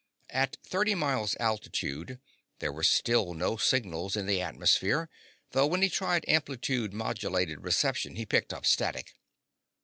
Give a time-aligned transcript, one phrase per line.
[0.31, 2.19] At thirty miles altitude
[2.57, 5.11] there were still no signals in the atmosphere,
[5.51, 9.13] though when he tried amplitude modulation reception he picked up static.